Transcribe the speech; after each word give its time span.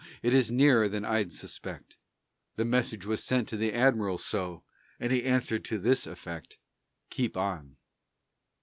It 0.23 0.33
is 0.33 0.51
nearer 0.51 0.89
than 0.89 1.05
I'd 1.05 1.31
suspect." 1.31 1.97
The 2.55 2.65
message 2.65 3.05
was 3.05 3.23
sent 3.23 3.47
to 3.49 3.55
the 3.55 3.71
admiral 3.71 4.17
so, 4.17 4.63
And 4.99 5.11
he 5.11 5.23
answered 5.23 5.63
to 5.65 5.77
this 5.77 6.07
effect: 6.07 6.57
"Keep 7.11 7.37
on." 7.37 7.75